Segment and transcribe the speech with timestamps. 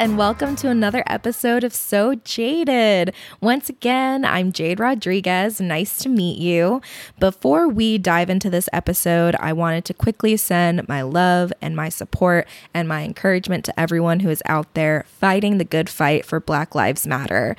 [0.00, 3.12] and welcome to another episode of So Jaded.
[3.42, 5.60] Once again, I'm Jade Rodriguez.
[5.60, 6.80] Nice to meet you.
[7.18, 11.90] Before we dive into this episode, I wanted to quickly send my love and my
[11.90, 16.40] support and my encouragement to everyone who is out there fighting the good fight for
[16.40, 17.54] Black Lives Matter.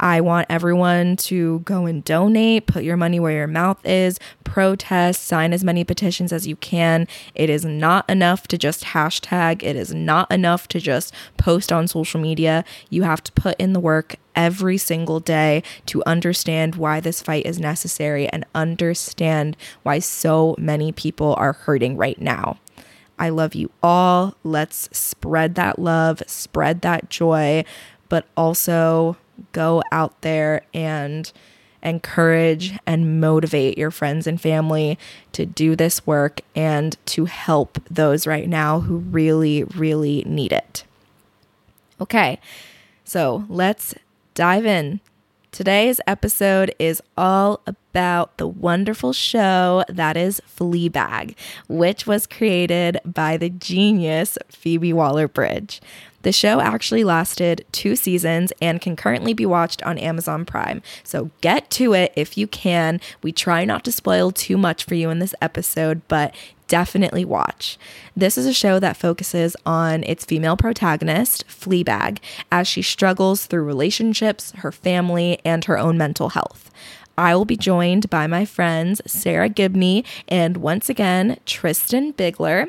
[0.00, 5.24] I want everyone to go and donate, put your money where your mouth is, protest,
[5.24, 7.06] sign as many petitions as you can.
[7.34, 11.86] It is not enough to just hashtag, it is not enough to just post on
[11.86, 12.64] social media.
[12.88, 17.44] You have to put in the work every single day to understand why this fight
[17.44, 22.58] is necessary and understand why so many people are hurting right now.
[23.18, 24.34] I love you all.
[24.44, 27.66] Let's spread that love, spread that joy,
[28.08, 29.18] but also
[29.52, 31.32] go out there and
[31.82, 34.98] encourage and motivate your friends and family
[35.32, 40.84] to do this work and to help those right now who really, really need it.
[42.00, 42.38] Okay,
[43.04, 43.94] so let's
[44.34, 45.00] dive in.
[45.52, 51.34] Today's episode is all about the wonderful show that is Fleabag,
[51.68, 55.80] which was created by the genius Phoebe Waller Bridge.
[56.22, 60.82] The show actually lasted two seasons and can currently be watched on Amazon Prime.
[61.02, 63.00] So get to it if you can.
[63.22, 66.34] We try not to spoil too much for you in this episode, but
[66.68, 67.78] definitely watch.
[68.16, 72.18] This is a show that focuses on its female protagonist, Fleabag,
[72.52, 76.70] as she struggles through relationships, her family, and her own mental health.
[77.18, 82.68] I will be joined by my friends Sarah Gibney and once again Tristan Bigler.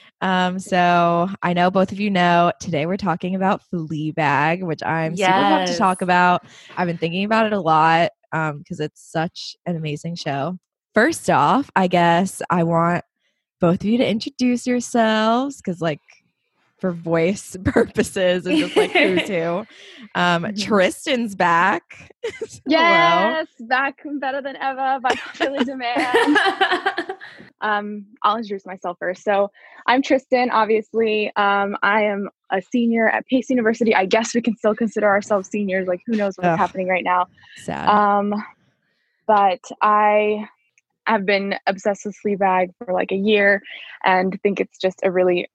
[0.21, 5.15] Um, so I know both of you know today we're talking about Fleabag, which I'm
[5.15, 5.27] yes.
[5.27, 6.45] super pumped to talk about.
[6.77, 10.57] I've been thinking about it a lot because um, it's such an amazing show.
[10.93, 13.03] First off, I guess I want
[13.59, 15.99] both of you to introduce yourselves because, like,
[16.81, 19.65] for voice purposes and just like who's who.
[20.15, 20.57] Um, mm-hmm.
[20.57, 22.11] Tristan's back.
[22.65, 26.37] yes, back better than ever by popular demand.
[27.61, 29.23] um, I'll introduce myself first.
[29.23, 29.51] So
[29.85, 30.49] I'm Tristan.
[30.49, 33.95] Obviously, um, I am a senior at Pace University.
[33.95, 35.87] I guess we can still consider ourselves seniors.
[35.87, 37.27] Like, who knows what's Ugh, happening right now?
[37.57, 37.87] Sad.
[37.87, 38.33] Um,
[39.27, 40.49] but I
[41.07, 43.61] have been obsessed with Fleabag for like a year,
[44.03, 45.47] and think it's just a really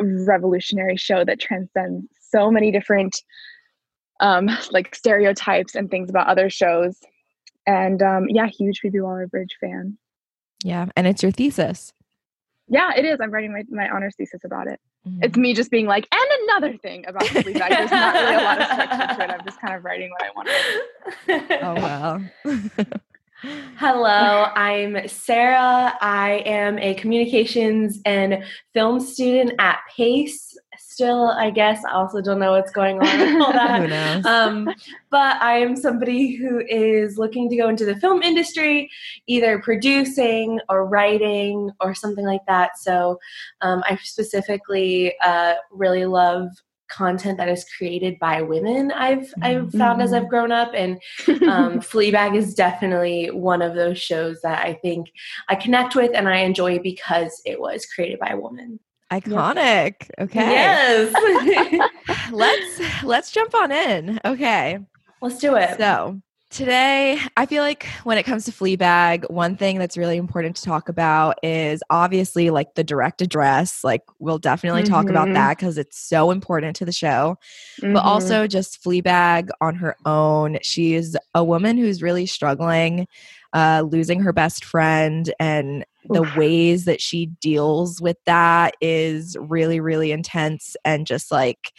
[0.00, 3.22] revolutionary show that transcends so many different
[4.20, 6.98] um, like stereotypes and things about other shows.
[7.66, 9.98] And um, yeah, huge Phoebe Waller-Bridge fan.
[10.62, 11.92] Yeah, and it's your thesis.
[12.68, 13.20] Yeah, it is.
[13.20, 14.80] I'm writing my, my honors thesis about it.
[15.06, 15.22] Mm-hmm.
[15.22, 17.68] It's me just being like, and another thing about the Fleabag.
[17.68, 19.30] There's not really a lot of structure to it.
[19.30, 21.58] I'm just kind of writing what I want to.
[21.66, 22.20] oh wow.
[23.76, 25.98] Hello, I'm Sarah.
[26.00, 30.56] I am a communications and film student at Pace.
[30.78, 31.84] Still, I guess.
[31.84, 34.24] I also don't know what's going on with all that.
[34.24, 34.70] Um,
[35.10, 38.88] but I am somebody who is looking to go into the film industry,
[39.26, 42.78] either producing or writing or something like that.
[42.78, 43.18] So
[43.60, 46.48] um, I specifically uh, really love
[46.94, 50.30] content that is created by women I've I've found as I've mm-hmm.
[50.30, 51.00] grown up and
[51.48, 55.10] um, Fleabag is definitely one of those shows that I think
[55.48, 58.80] I connect with and I enjoy because it was created by a woman.
[59.12, 60.10] Iconic.
[60.18, 60.50] Okay.
[60.50, 61.90] Yes.
[62.32, 64.20] let's let's jump on in.
[64.24, 64.78] Okay.
[65.20, 65.78] Let's do it.
[65.78, 66.20] So,
[66.54, 70.62] Today, I feel like when it comes to Fleabag, one thing that's really important to
[70.62, 73.82] talk about is obviously like the direct address.
[73.82, 74.92] Like, we'll definitely mm-hmm.
[74.92, 75.34] talk about mm-hmm.
[75.34, 77.38] that because it's so important to the show.
[77.82, 77.94] Mm-hmm.
[77.94, 80.58] But also, just Fleabag on her own.
[80.62, 83.08] She's a woman who's really struggling,
[83.52, 86.36] uh, losing her best friend, and the Oof.
[86.36, 91.72] ways that she deals with that is really, really intense and just like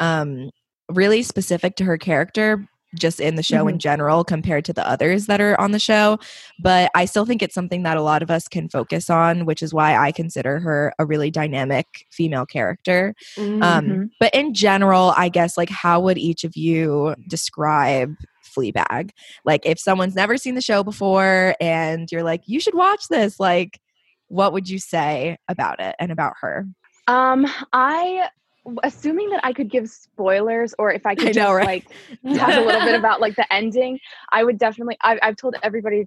[0.00, 0.50] um,
[0.88, 3.70] really specific to her character just in the show mm-hmm.
[3.70, 6.18] in general compared to the others that are on the show.
[6.60, 9.62] But I still think it's something that a lot of us can focus on, which
[9.62, 13.14] is why I consider her a really dynamic female character.
[13.36, 13.62] Um, mm-hmm.
[13.62, 19.10] Um, but in general, I guess, like, how would each of you describe Fleabag?
[19.44, 23.38] Like, if someone's never seen the show before and you're like, you should watch this,
[23.40, 23.80] like,
[24.28, 26.66] what would you say about it and about her?
[27.06, 28.28] Um, I
[28.82, 31.84] assuming that I could give spoilers or if I could I know, just right?
[32.24, 33.98] like talk a little bit about like the ending,
[34.32, 36.06] I would definitely I've, I've told everybody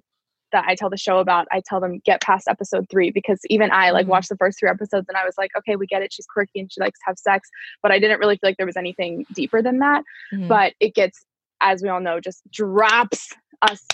[0.52, 3.70] that I tell the show about, I tell them get past episode three because even
[3.70, 4.10] I like Mhm.
[4.10, 6.12] watched the first three episodes and I was like, okay, we get it.
[6.12, 7.48] She's quirky and she likes to have sex,
[7.82, 10.02] but I didn't really feel like there was anything deeper than that.
[10.34, 10.48] Mhm.
[10.48, 11.24] But it gets,
[11.60, 13.28] as we all know, just drops
[13.62, 13.84] us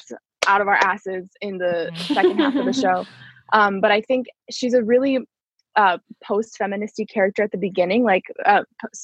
[0.46, 2.14] out of our asses in the Mhm.
[2.14, 3.04] second half of the show.
[3.52, 5.20] Um, but I think she's a really
[5.76, 8.02] uh, post-feministy character at the beginning.
[8.02, 8.62] Like uh,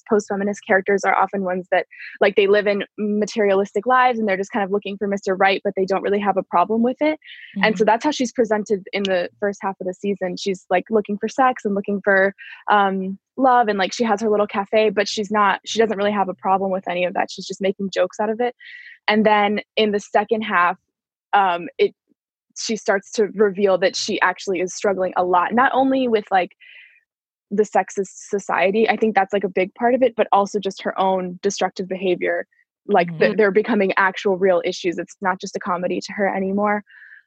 [0.09, 1.87] post-feminist characters are often ones that
[2.21, 5.37] like they live in materialistic lives and they're just kind of looking for Mr.
[5.39, 7.19] Right, but they don't really have a problem with it.
[7.63, 10.37] And so that's how she's presented in the first half of the season.
[10.37, 12.35] She's like looking for sex and looking for
[12.71, 15.61] um, love, and like she has her little cafe, but she's not.
[15.67, 17.31] She doesn't really have a problem with any of that.
[17.31, 18.55] She's just making jokes out of it.
[19.09, 20.79] And then in the second half,
[21.33, 21.95] um, it
[22.59, 26.53] she starts to reveal that she actually is struggling a lot, not only with like
[27.51, 28.89] the sexist society.
[28.89, 31.87] I think that's like a big part of it, but also just her own destructive
[31.87, 32.47] behavior.
[32.87, 33.37] Like th- Mhm.
[33.37, 34.99] they're becoming actual real issues.
[34.99, 36.83] It's not just a comedy to her anymore.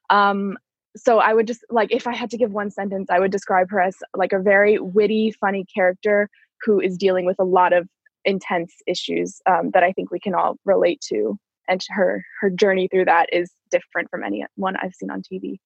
[0.09, 0.57] Um,
[0.97, 3.69] so I would just like if I had to give one sentence, I would describe
[3.69, 6.29] her as like a very witty, funny character
[6.61, 7.87] who is dealing with a lot of
[8.23, 11.37] intense issues um, that I think we can all relate to.
[11.67, 15.59] And her her journey through that is different from any one I've seen on TV.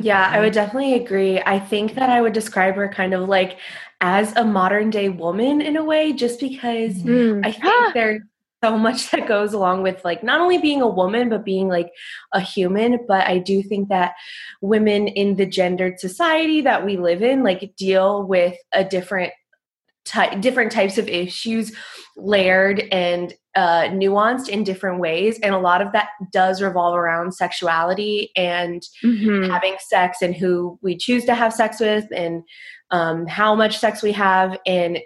[0.00, 1.40] Yeah, I would definitely agree.
[1.40, 3.58] I think that I would describe her kind of like
[4.00, 7.46] as a modern day woman in a way, just because Mhm.
[7.46, 7.62] I think
[7.94, 8.22] there's
[8.62, 11.90] so much that goes along with like not only being a woman, but being like
[12.34, 12.90] a human.
[13.08, 14.12] But I do think that
[14.60, 19.32] women in the gendered society that we live in like deal with a different
[20.04, 21.72] type different types of issues
[22.16, 27.34] layered and uh, nuanced in different ways and a lot of that does revolve around
[27.34, 29.50] sexuality and Mhm.
[29.50, 32.44] having sex and who we choose to have sex with and
[32.92, 35.00] um, how much sex we have and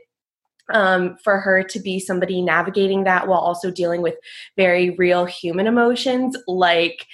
[0.72, 4.16] um, for her to be somebody navigating that while also dealing with
[4.56, 7.06] very real human emotions like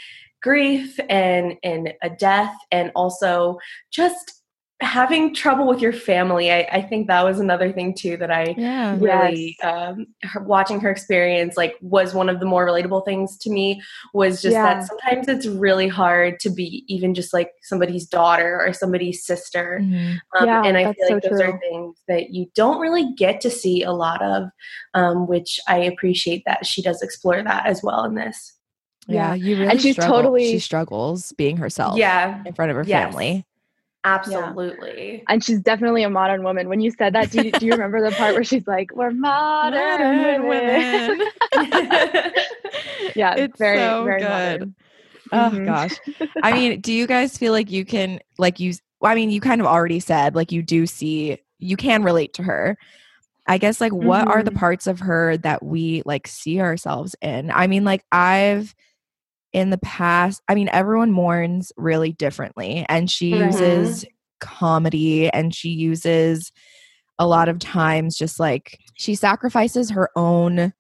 [0.43, 3.59] grief and and a death and also
[3.93, 4.38] just
[4.81, 8.55] having trouble with your family i, I think that was another thing too that i
[8.57, 8.97] Yeah.
[9.01, 13.51] really um, her, watching her experience like was one of the more relatable things to
[13.51, 13.83] me
[14.15, 14.75] was just Yeah.
[14.75, 19.81] that sometimes it's really hard to be even just like somebody's daughter or somebody's sister
[19.83, 20.19] Mhm.
[20.39, 21.51] um, Yeah, and i feel like so those true.
[21.51, 24.45] are things that you don't really get to see a lot of
[24.95, 28.55] um, which i appreciate that she does explore that as well in this
[29.09, 29.35] Yeah, Yeah.
[29.35, 30.17] you really and she's struggle.
[30.17, 33.13] totally- she struggles being herself yeah in front of her Yes.
[33.13, 33.45] family.
[34.05, 36.69] Absolutely And she's definitely a modern woman.
[36.69, 39.11] When you said that, do you, do you remember the part where she's like, "We're
[39.11, 41.21] modern, women"?
[43.15, 44.61] yeah, it's very, so very good.
[44.61, 44.75] modern.
[45.33, 45.65] Oh Mhm.
[45.67, 46.01] gosh.
[46.43, 49.61] I mean, do you guys feel like you can like you I mean, you kind
[49.61, 52.77] of already said like you do see you can relate to her.
[53.47, 54.57] I guess like what are the Mhm.
[54.57, 57.51] parts of her that we like see ourselves in?
[57.51, 58.75] I mean, like I've
[59.53, 63.45] in the past, I mean, everyone mourns really differently and she Right.
[63.45, 64.05] uses
[64.41, 66.53] comedy and she uses
[67.19, 70.73] a lot of times just like she sacrifices her own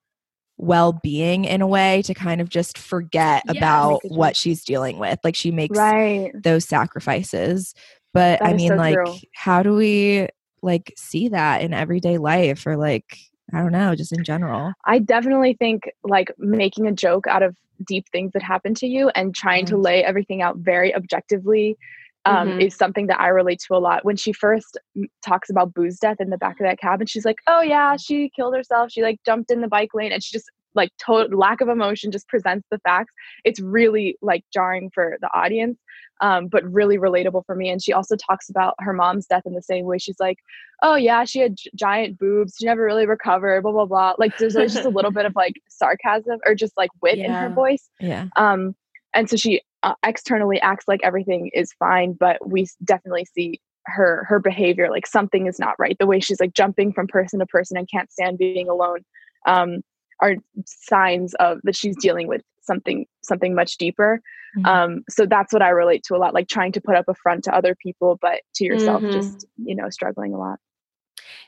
[0.56, 5.19] well-being in a way to kind of just forget Yeah, about what she's dealing with
[5.25, 6.32] like she makes Right.
[6.35, 7.75] those sacrifices
[8.12, 9.20] but That i mean so like true.
[9.35, 10.29] how do we
[10.63, 13.19] like see that in everyday life or like
[13.52, 17.55] i don't know just in general I definitely think like making a joke out of
[17.86, 19.84] deep things that happen to you and trying to Mhm.
[19.84, 21.76] lay everything out very objectively
[22.24, 22.60] um, Mhm.
[22.60, 24.05] is something that I relate to a lot.
[24.05, 24.76] When she first
[25.24, 28.28] talks about Boo's death in the back of that cabin, she's like, "Oh yeah, she
[28.34, 28.90] killed herself.
[28.90, 32.11] She like jumped in the bike lane," and she just like total lack of emotion
[32.11, 33.13] just presents the facts.
[33.44, 35.77] It's really like jarring for the audience,
[36.23, 37.69] um, but really relatable for me.
[37.69, 39.99] And she also talks about her mom's death in the same way.
[39.99, 40.39] She's like,
[40.82, 42.55] "Oh yeah, she had gi- giant boobs.
[42.58, 44.15] She never really recovered." Blah blah blah.
[44.19, 47.35] Like there's always just a little bit of like sarcasm or just like wit in
[47.35, 47.91] her voice.
[48.01, 48.75] yeah Um,
[49.15, 54.25] and so she uh, externally acts like everything is fine, but we definitely see her
[54.29, 55.97] her behavior like something is not right.
[55.99, 59.01] The way she's like jumping from person to person and can't stand being alone
[59.47, 59.82] um,
[60.20, 64.20] are signs of that she's dealing with something something much deeper.
[64.56, 64.67] Mhm.
[64.67, 67.15] Um, so that's what I relate to a lot, like trying to put up a
[67.15, 69.13] front to other people, but to yourself, Mhm.
[69.13, 70.58] just you know, struggling a lot.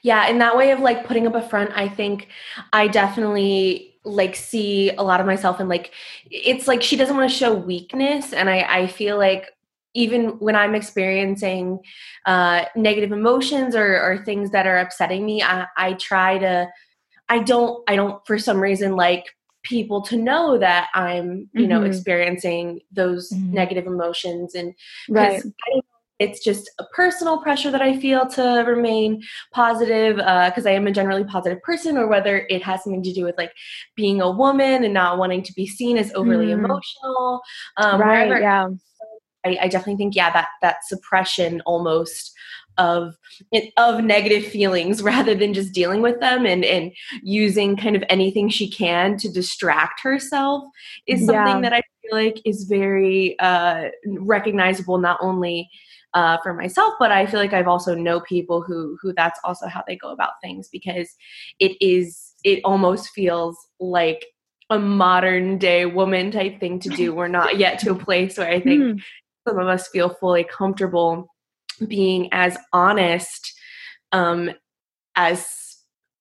[0.03, 2.29] Yeah, in that way of like putting up a front, I think
[2.73, 5.93] I definitely like see a lot of myself in like
[6.31, 9.50] it's like she doesn't want to show weakness and I I feel like
[9.93, 11.81] even when I'm experiencing
[12.25, 16.69] uh negative emotions or or things that are upsetting me, I I try to
[17.31, 19.25] I don't I don't for some reason like
[19.63, 21.87] people to know that I'm, you know, Mhm.
[21.87, 23.53] experiencing those Mhm.
[23.53, 24.75] negative emotions and
[25.09, 25.43] Right.
[25.73, 25.81] I
[26.19, 29.23] it's just a personal pressure that I feel to remain
[29.55, 33.25] positive because I am a generally positive person, or whether it has something to do
[33.25, 33.53] with like
[33.97, 36.59] being a woman and not wanting to be seen as overly Mm.
[36.65, 37.41] emotional.
[37.79, 38.29] Um, right.
[38.29, 38.69] wherever Yeah.
[39.47, 42.33] I, I definitely think yeah that that suppression almost
[42.79, 43.15] of
[43.77, 48.49] of negative feelings rather than just dealing with them and and using kind of anything
[48.49, 50.65] she can to distract herself
[51.07, 51.61] is something yeah.
[51.61, 55.69] that I feel like is very uh, recognizable not only
[56.15, 59.69] uh, for myself, but I feel like I've also know people who who that's also
[59.69, 61.15] how they go about things because
[61.59, 64.27] it is it almost feels like
[64.71, 67.15] a modern day woman type thing to do.
[67.15, 69.00] We're not yet to a place where I think mm.
[69.47, 71.29] some of us feel fully comfortable
[71.87, 73.53] being as honest
[74.13, 74.51] um,
[75.17, 75.77] as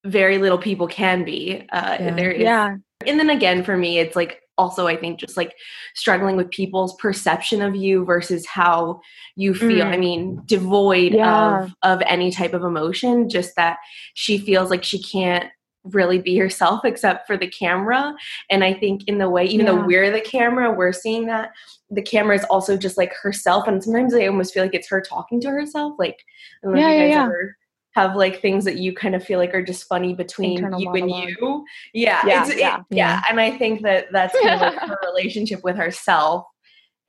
[0.05, 1.65] very little people can be.
[1.71, 2.15] Uh, yeah.
[2.15, 2.75] There is, yeah.
[3.05, 5.55] And then again, for me, it's like also I think just like
[5.95, 8.99] struggling with people's perception of you versus how
[9.35, 9.85] you feel.
[9.85, 9.93] Mm.
[9.93, 11.63] I mean, devoid yeah.
[11.63, 13.29] of of any type of emotion.
[13.29, 13.77] Just that
[14.13, 15.49] she feels like she can't
[15.91, 18.15] really be herself except for the camera.
[18.49, 19.73] And i think in the way even yeah.
[19.73, 21.51] though we're the camera we're seeing that
[21.89, 23.67] the camera is also just like herself.
[23.67, 25.95] And sometimes i almost feel like it's her talking to herself.
[25.99, 26.23] Like
[26.63, 27.57] i don't know yeah, if you guys yeah, ever
[27.95, 30.89] have like things that you kind of feel like are just funny between Internal you
[30.89, 31.23] monologue.
[31.23, 31.65] and you.
[31.93, 32.51] Yeah yeah, yeah.
[32.51, 33.21] It, yeah yeah.
[33.29, 36.45] and i think that that's kind of like her relationship with herself.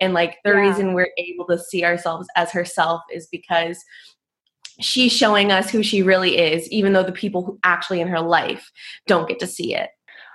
[0.02, 3.84] And like the reason we're able to see ourselves as herself is because
[4.80, 8.20] she's showing us who she really is, even though the people who actually in her
[8.20, 8.70] life
[9.06, 9.90] don't get to see it.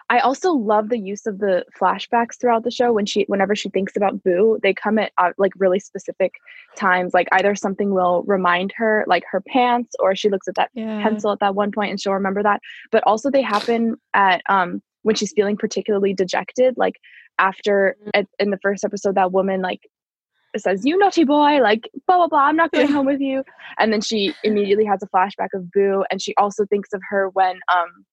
[0.10, 2.94] I also love the use of the flashbacks throughout the show.
[2.94, 6.34] When she, whenever she thinks about Boo, they come at uh, like really specific
[6.78, 7.14] times.
[7.14, 11.02] Like either something will remind her, like her pants, or she looks at that yeah.
[11.02, 12.62] pencil at that one point and she'll remember that.
[12.92, 16.96] But also they happen at um when she's feeling particularly dejected, like
[17.40, 18.10] after mm-hmm.
[18.14, 19.82] at, in the first episode, that woman like
[20.62, 23.44] says, You naughty boy, like, blah, blah, blah, I'm not going home with you.
[23.78, 26.04] And then she immediately has a flashback of Boo.
[26.10, 28.06] And she also thinks of her when, um,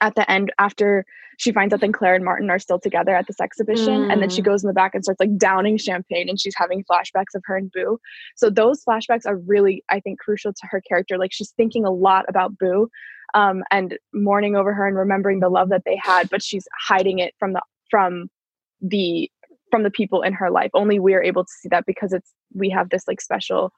[0.00, 1.04] at the end, after
[1.38, 4.12] she finds out that Claire and Martin are still together at this exhibition, mm.
[4.12, 4.46] and then she mm.
[4.46, 7.56] goes in the back and starts like downing champagne, and she's having flashbacks of her
[7.56, 7.98] and Boo.
[8.36, 11.18] So those flashbacks are really, I think, crucial to her character.
[11.18, 12.88] Like she's thinking a lot about Boo,
[13.34, 17.18] um, and mourning over her and remembering the love that they had, but she's hiding
[17.18, 18.28] it from the from
[18.80, 19.30] the
[19.70, 20.70] from the people in her life.
[20.74, 23.72] Only we're able to see that because it's we have this like special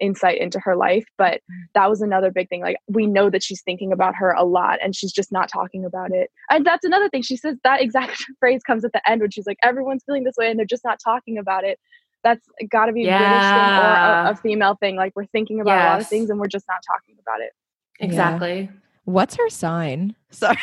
[0.00, 1.04] insight into her life.
[1.18, 1.54] But mm.
[1.74, 2.62] that was another big thing.
[2.62, 5.84] Like we know that she's thinking about her a lot and she's just not talking
[5.84, 6.30] about it.
[6.50, 7.22] And that's another thing.
[7.22, 10.34] She says that exact phrase comes at the end when she's like, everyone's feeling this
[10.38, 11.78] way and they're just not talking about it.
[12.22, 13.18] That's got to be yeah.
[13.18, 14.96] Thing or a, a, female thing.
[14.96, 15.82] Like we're thinking about yes.
[15.82, 17.52] a lot of things and we're just not talking about it.
[17.98, 18.62] Exactly.
[18.62, 18.76] Yeah.
[19.04, 20.14] What's her sign?
[20.30, 20.56] Sorry.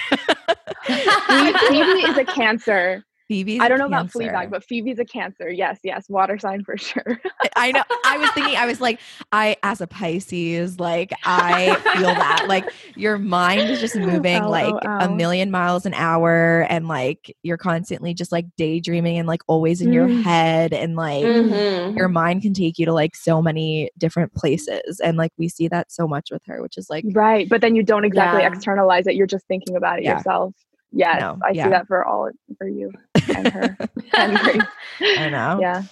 [0.86, 3.04] Phoebe is a cancer.
[3.28, 5.50] Phoebe's I don't know about Fleabag, but Phoebe's a cancer.
[5.50, 7.22] Yes, yes, water sign for sure.
[7.56, 7.84] I know.
[8.06, 9.00] I was thinking, I was like,
[9.32, 12.46] I as a Pisces, like I feel that.
[12.48, 17.58] Like your mind is just moving like a million miles an hour and like you're
[17.58, 19.94] constantly just like daydreaming and like always in mm.
[19.94, 21.98] your head and like mm-hmm.
[21.98, 25.02] your mind can take you to like so many different places.
[25.02, 27.50] And like we see that so much with her, which is like Right.
[27.50, 28.48] But then you don't exactly yeah.
[28.48, 29.16] externalize it.
[29.16, 30.18] You're just thinking about it yeah.
[30.18, 30.54] yourself.
[30.94, 31.66] Yes, no, I yeah.
[31.66, 32.92] see that for all for you
[33.30, 33.78] and her
[34.14, 34.38] and
[35.02, 35.60] I know.
[35.62, 35.84] Yeah.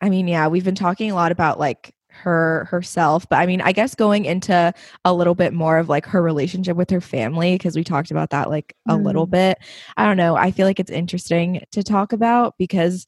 [0.00, 3.60] I mean, yeah, we've been talking a lot about like her herself, but I mean,
[3.60, 4.72] I guess going into
[5.04, 8.30] a little bit more of like her relationship with her family because we talked about
[8.30, 9.04] that like a mm.
[9.04, 9.58] little bit.
[9.96, 10.36] I don't know.
[10.36, 13.06] I feel like it's interesting to talk about because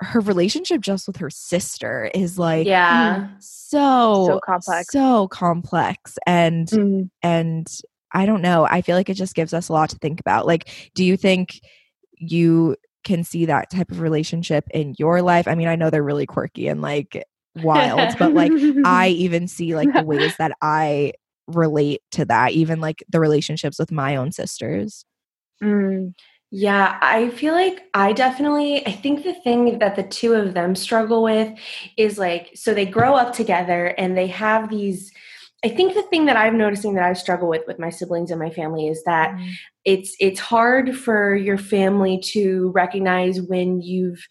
[0.00, 6.66] her relationship just with her sister is like yeah so so complex so complex and
[6.66, 7.08] mm.
[7.22, 7.68] and
[8.14, 8.64] I don't know.
[8.64, 10.46] I feel like it just gives us a lot to think about.
[10.46, 11.60] Like, do you think
[12.16, 15.46] you can see that type of relationship in your life?
[15.46, 17.24] I mean, I know they're really quirky and like
[17.56, 18.52] wild, but like
[18.84, 21.12] I even see like the ways that I
[21.46, 25.04] relate to that, even like the relationships with my own sisters.
[25.62, 26.14] Mm.
[26.50, 30.76] Yeah, I feel like I definitely, I think the thing that the two of them
[30.76, 31.52] struggle with
[31.96, 35.10] is like, so they grow up together and they have these
[35.64, 38.38] I think the thing that I'm noticing that I struggle with with my siblings and
[38.38, 39.48] my family is that mm-hmm.
[39.86, 44.22] it's it's hard for your family to recognize when you've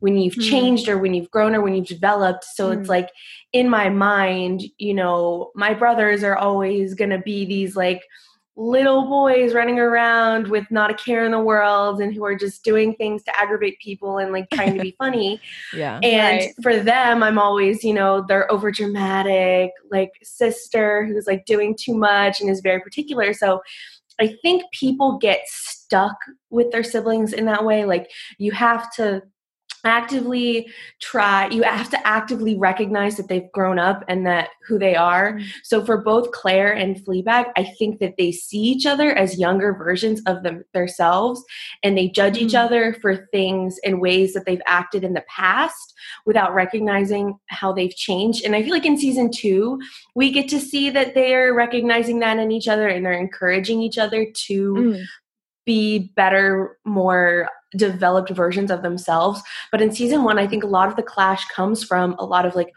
[0.00, 0.50] when you've mm-hmm.
[0.50, 2.44] changed or when you've grown or when you've developed.
[2.44, 2.80] So mm-hmm.
[2.80, 3.10] it's like
[3.52, 8.02] in my mind, you know, my brothers are always going to be these like
[8.58, 12.64] little boys running around with not a care in the world and who are just
[12.64, 15.40] doing things to aggravate people and like trying to be funny.
[15.72, 16.00] Yeah.
[16.02, 16.54] And right.
[16.60, 21.94] for them, I'm always, you know, they're over dramatic, like sister who's like doing too
[21.94, 23.32] much and is very particular.
[23.32, 23.62] So
[24.20, 26.16] I think people get stuck
[26.50, 27.84] with their siblings in that way.
[27.84, 29.22] Like you have to
[29.84, 30.68] actively
[31.00, 35.34] try you have to actively recognize that they've grown up and that who they are
[35.34, 35.44] Mm.
[35.62, 39.72] so for both claire and fleabag i think that they see each other as younger
[39.72, 41.42] versions of them themselves
[41.82, 42.64] and they judge each Mm.
[42.64, 45.94] other for things and ways that they've acted in the past
[46.26, 49.78] without recognizing how they've changed and i feel like in season two
[50.14, 53.98] we get to see that they're recognizing that in each other and they're encouraging each
[53.98, 55.04] other to Mm.
[55.66, 59.42] be better, more developed versions of themselves.
[59.70, 62.46] But in season one, I think a lot of the clash comes from a lot
[62.46, 62.72] of like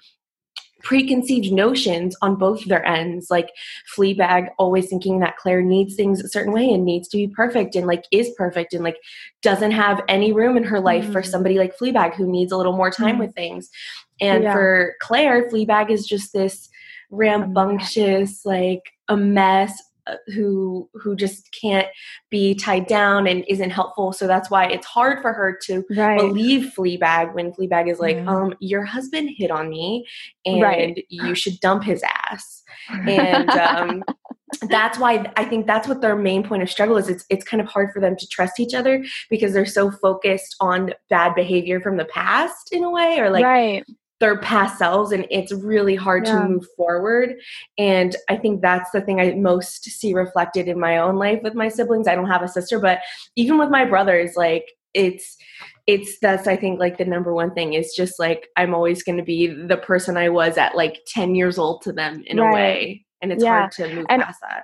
[0.83, 3.51] preconceived notions on both their ends like
[3.95, 7.75] fleabag always thinking that claire needs things a certain way and needs to be perfect
[7.75, 8.97] and like is perfect and like
[9.43, 11.27] doesn't have any room in her life for Mhm.
[11.27, 13.19] somebody like fleabag who needs a little more time Mhm.
[13.19, 13.69] with things
[14.19, 14.53] and Yeah.
[14.53, 16.67] for claire fleabag is just this
[17.11, 19.81] rambunctious like a mess
[20.33, 21.87] who who just can't
[22.29, 26.17] be tied down and isn't helpful so that's why it's hard for her to Right.
[26.17, 28.29] believe Fleabag when Fleabag is like, Yeah.
[28.29, 30.05] um, your husband hit on me
[30.45, 31.05] and Right.
[31.09, 32.63] you should dump his ass.
[33.07, 34.03] And um,
[34.69, 37.09] that's why I think that's what their main point of struggle is.
[37.09, 40.55] It's it's kind of hard for them to trust each other because they're so focused
[40.59, 43.85] on bad behavior from the past in a way, or like right.
[44.21, 46.39] Their past selves and it's really hard Yeah.
[46.43, 47.35] to move forward.
[47.77, 51.55] And i think that's the thing i most see reflected in my own life with
[51.55, 52.07] my siblings.
[52.07, 52.99] I don't have a sister but
[53.35, 55.37] even with my brothers like it's
[55.87, 59.17] it's that's i think like the number one thing is just like i'm always going
[59.17, 62.51] to be the person i was at like 10 years old to them in a
[62.53, 63.05] way.
[63.21, 63.59] And it's Yeah.
[63.61, 64.63] hard to move And- past that.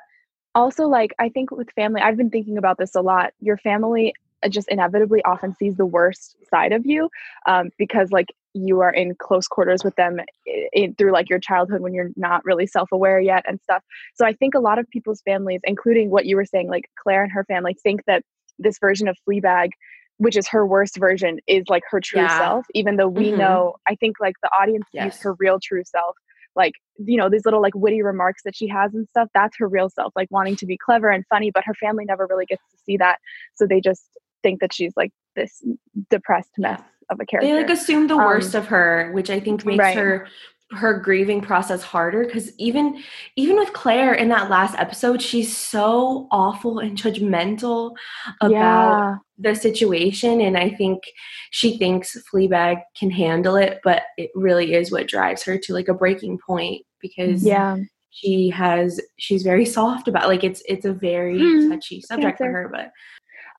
[0.55, 3.33] also like i think with family i've been thinking about this a lot.
[3.39, 7.09] Your family uh, just inevitably often sees the worst side of you
[7.47, 11.39] um, because like you are in close quarters with them i- i- through like your
[11.39, 13.83] childhood when you're not really self-aware yet and stuff.
[14.15, 17.23] So i think a lot of people's families including what you were saying like claire
[17.23, 18.23] and her family think that
[18.59, 19.69] this version of fleabag
[20.17, 22.37] which is her worst version is like her true Yeah.
[22.37, 23.37] self even though we Mhm.
[23.37, 26.15] know i think like the audience sees her real true self.
[26.55, 29.67] Like you know these little like witty remarks that she has and stuff that's her
[29.67, 32.63] real self like wanting to be clever and funny but her family never really gets
[32.71, 33.19] to see that.
[33.55, 34.03] So they just
[34.41, 35.63] think that she's like this
[36.09, 39.39] depressed mess of a character they like assume the Um, worst of her which i
[39.39, 39.97] think makes right.
[39.97, 40.27] her
[40.71, 43.01] her grieving process harder because even
[43.37, 47.95] even with claire in that last episode she's so awful and judgmental
[48.41, 51.01] about yeah the situation and i think
[51.51, 55.87] she thinks fleabag can handle it but it really is what drives her to like
[55.87, 57.77] a breaking point because yeah
[58.09, 61.69] she has she's very soft about like it's it's a very Hmm.
[61.69, 62.91] touchy subject for her but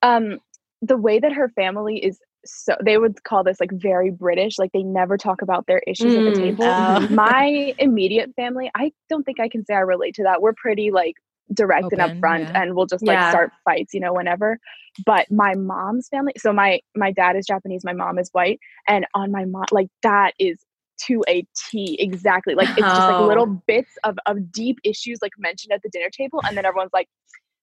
[0.06, 0.38] um
[0.82, 4.72] the way that her family is so they would call this like very british like
[4.72, 7.06] they never talk about their issues at Mm, the table oh.
[7.10, 10.90] my immediate family i don't think i can say i relate to that we're pretty
[10.90, 11.14] like
[11.54, 12.62] direct Open, and upfront yeah.
[12.62, 13.30] and we'll just like Yeah.
[13.30, 14.58] start fights you know whenever
[15.06, 19.06] but my mom's family so my my dad is japanese my mom is white and
[19.14, 20.58] on my mom like that is
[21.06, 23.26] to a t exactly like it's just like Oh.
[23.26, 26.92] little bits of of deep issues like mentioned at the dinner table and then everyone's
[26.92, 27.08] like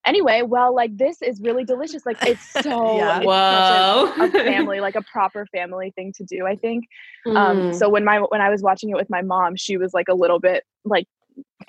[0.06, 3.20] anyway well like this is really delicious like it's so Yeah.
[3.20, 6.84] it's such a- a family like a proper family thing to do i think
[7.26, 7.74] um Mm.
[7.74, 10.14] so when my when i was watching it with my mom she was like a
[10.14, 11.06] little bit like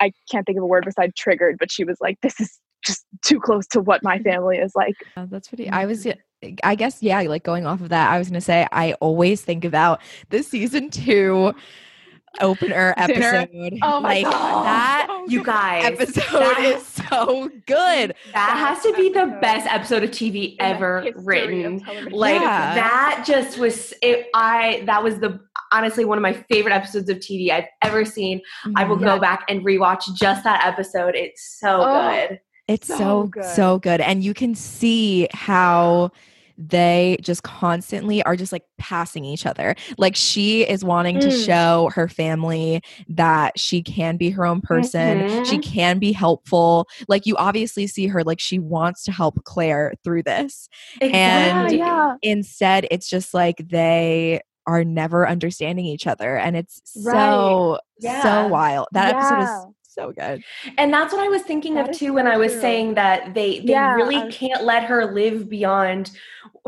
[0.00, 3.04] i can't think of a word besides triggered but she was like this is just
[3.24, 5.68] too close to what my family is like Uh, that's pretty.
[5.68, 6.06] I was,
[6.62, 7.20] I guess, yeah.
[7.22, 10.88] Like going off of that, I was gonna say I always think about the season
[10.90, 11.52] two
[12.40, 13.24] opener Dinner.
[13.24, 13.78] episode.
[13.82, 14.64] Oh my like God.
[14.64, 18.14] that So you guys episode that- is so good.
[18.32, 21.82] That has to be the best episode of TV in ever written.
[22.10, 22.74] Like Yeah.
[22.74, 25.40] that just was it I that was the
[25.72, 28.40] honestly one of my favorite episodes of TV I've ever seen.
[28.76, 29.04] I will Mhm.
[29.04, 31.14] go back and rewatch just that episode.
[31.14, 32.10] It's so Oh.
[32.28, 32.40] good.
[32.68, 33.44] It's So so good.
[33.44, 36.10] so good, and you can see how
[36.58, 39.76] they just constantly are just like passing each other.
[39.96, 41.46] Like she is wanting to Mm.
[41.46, 45.44] show her family that she can be her own person.
[45.44, 45.62] She Mhm.
[45.62, 46.88] can be helpful.
[47.06, 50.68] Like you obviously see her like she wants to help Claire through this.
[51.00, 56.82] yeah And- yeah Instead, it's just like they are never understanding each other and it's
[57.04, 57.14] Right.
[57.14, 58.22] so Yeah.
[58.22, 58.88] so wild.
[58.92, 59.44] That episode Yeah.
[59.60, 59.66] is
[59.98, 60.42] so good.
[60.76, 63.34] And that's what I was thinking That of too when so I was saying that
[63.34, 66.10] they they Yeah, really can't let her live beyond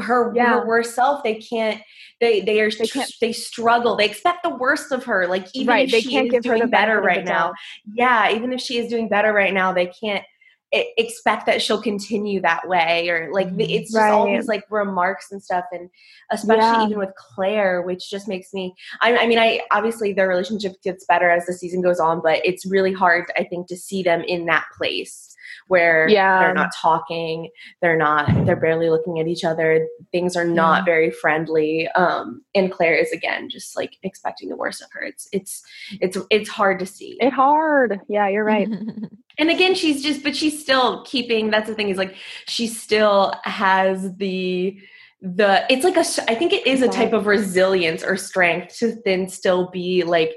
[0.00, 0.60] her Yeah.
[0.60, 1.22] her worst self.
[1.22, 1.80] They can't.
[2.20, 3.96] They they are They can't- they struggle.
[3.96, 5.26] They expect the worst of her.
[5.26, 7.52] Like even right if they she can't is give her doing the better right now,
[7.94, 10.24] yeah, even if she is doing better right now, they can't
[10.72, 14.36] expect that she'll continue that way or like it's just all Right.
[14.36, 15.90] these like remarks and stuff and
[16.30, 16.84] especially Yeah.
[16.86, 21.04] even with claire which just makes me I, I mean i obviously their relationship gets
[21.06, 24.22] better as the season goes on but it's really hard i think to see them
[24.22, 25.34] in that place
[25.66, 26.38] where Yeah.
[26.38, 27.50] they're not talking
[27.82, 30.84] they're not they're barely looking at each other things are not Yeah.
[30.84, 35.28] very friendly um and claire is again just like expecting the worst of her it's
[35.32, 35.64] it's
[36.00, 38.00] it's it's hard to see It hard.
[38.08, 38.68] Yeah, you're right.
[39.40, 42.14] and again she's just but she's still keeping that's the thing is like
[42.46, 44.78] she still has the
[45.22, 48.96] the it's like a i think it is a type of resilience or strength to
[49.04, 50.32] then still be like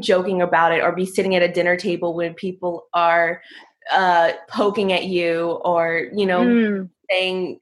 [0.00, 3.40] joking about it or be sitting at a dinner table when people are
[3.90, 6.88] uh poking at you or you know Mm.
[7.12, 7.60] Saying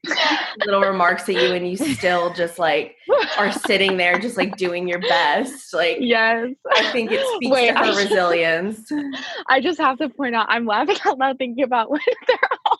[0.65, 2.95] little remarks at you and you still just like
[3.37, 6.47] are sitting there just like doing your best like yes.
[6.75, 8.91] i think it speaks Wait, to her I- resilience
[9.49, 12.79] I just have to point out, I'm laughing out loud thinking about when they're all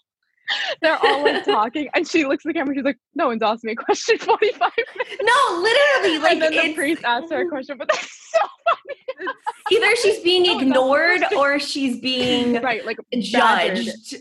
[0.82, 2.76] they're all like talking, and she looks at the camera.
[2.76, 6.42] She's like, "No one's asked me a question." Forty five minutes, no literally like and
[6.42, 9.34] then the priest asks her a question, but that's so funny.
[9.72, 11.38] either she's being No, ignored interesting.
[11.38, 13.34] or she's being right, like judged.
[13.34, 13.78] battered.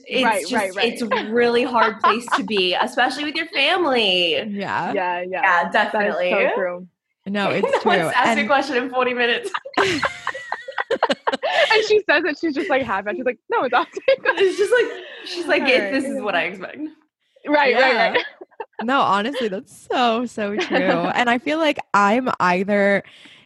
[0.06, 0.92] It's Right, just right, right.
[0.92, 4.34] it's a really hard place to be, especially with your family.
[4.36, 4.92] yeah.
[4.92, 6.30] Yeah, yeah, Yeah, definitely.
[6.30, 6.88] So true.
[7.26, 7.90] No, it's No true.
[8.02, 9.50] one's asked a question in 40 minutes.
[11.74, 12.38] And she says it.
[12.38, 13.06] She's just like half.
[13.06, 15.82] And she's like, "No it's asked me." a question." It's just like she's like, Alright,
[15.82, 16.78] "It- this is what I expect.
[17.46, 18.24] Right, right, right.
[18.82, 20.76] no, honestly, that's so so true.
[20.78, 23.02] and I feel like I'm either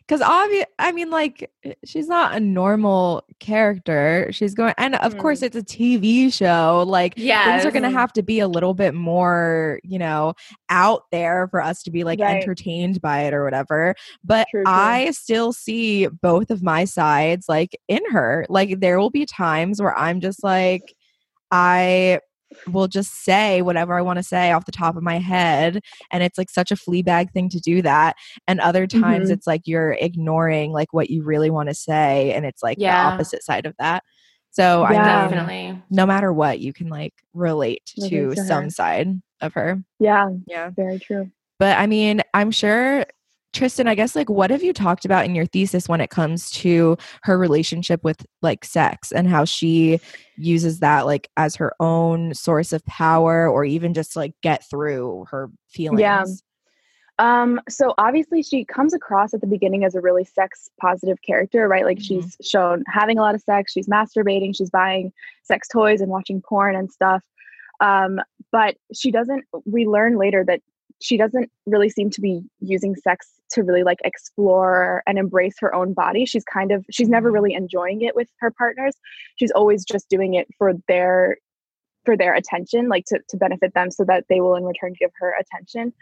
[0.07, 0.67] because obvious.
[0.79, 1.51] I mean, like
[1.85, 4.29] she's not a normal character.
[4.33, 5.19] She's going, and of Mm.
[5.19, 6.85] course, it's a TV show.
[6.87, 10.35] Like Yeah, things are going to have to be a little bit more, you know,
[10.69, 12.43] out there for us to be like Right.
[12.43, 13.95] entertained by it or whatever.
[14.23, 14.73] But True, true.
[14.73, 18.47] I still see both of my sides like in her.
[18.49, 20.95] Like there will be times where I'm just like,
[21.51, 22.21] I
[22.71, 25.81] will just say whatever I want to say off the top of my head.
[26.11, 28.17] And it's like such a Fleabag thing to do that.
[28.49, 29.33] And other times Mhm.
[29.35, 32.33] it's like you're ignoring like what you really want to say.
[32.33, 33.09] And it's like Yeah.
[33.09, 34.03] the opposite side of that.
[34.51, 34.99] So I Yeah.
[34.99, 35.07] mean,
[35.39, 35.83] Definitely.
[35.91, 39.83] no matter what, you can like relate Relate to, to some side of her.
[39.99, 40.71] Yeah, Yeah.
[40.77, 41.31] very true.
[41.59, 43.05] But I mean, I'm sure
[43.55, 46.51] Tristan, I guess like what have you talked about in your thesis when it comes
[46.51, 50.01] to her relationship with like sex and how she
[50.37, 55.27] uses that like as her own source of power or even just like get through
[55.31, 56.01] her feelings?
[56.01, 56.25] Yeah.
[57.21, 61.69] Um, so obviously she comes across at the beginning as a really sex positive character,
[61.69, 61.85] right?
[61.85, 62.03] Like Mhm.
[62.05, 65.13] she's shown having a lot of sex, she's masturbating, she's buying
[65.45, 67.23] sex toys and watching porn and stuff.
[67.81, 70.61] Um, but she doesn't we learn later that
[71.01, 75.75] she doesn't really seem to be using sex to really like explore and embrace her
[75.75, 76.25] own body.
[76.25, 78.97] She's kind of she's never really enjoying it with her partners.
[79.37, 81.37] She's always just doing it for their
[82.05, 85.11] for their attention, like to, to benefit them so that they will in return give
[85.17, 85.93] her attention.